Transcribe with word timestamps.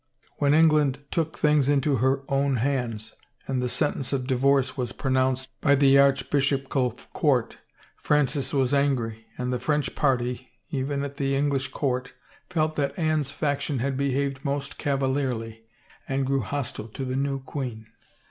When 0.37 0.55
England 0.55 0.97
took 1.11 1.37
things 1.37 1.69
into 1.69 1.97
her 1.97 2.23
own 2.27 2.55
hands, 2.55 3.13
and 3.47 3.61
the 3.61 3.69
sentence 3.69 4.11
of 4.11 4.25
divorce 4.25 4.75
was 4.75 4.93
pronounced 4.93 5.51
by 5.61 5.75
the 5.75 5.95
archbishopcal 5.99 6.97
court, 7.13 7.57
Francis 7.97 8.51
was 8.51 8.73
angry 8.73 9.27
and 9.37 9.53
the 9.53 9.59
French 9.59 9.93
party, 9.93 10.49
even 10.71 11.03
at 11.03 11.17
the 11.17 11.35
English 11.35 11.67
court, 11.67 12.13
felt 12.49 12.75
that 12.77 12.97
Anne's 12.97 13.29
faction 13.29 13.77
had 13.77 13.95
be 13.95 14.11
haved 14.11 14.43
most 14.43 14.79
cavalierly 14.79 15.65
and 16.09 16.25
grew 16.25 16.39
hostile 16.41 16.87
to 16.87 17.05
the 17.05 17.15
new 17.15 17.39
queen. 17.39 17.85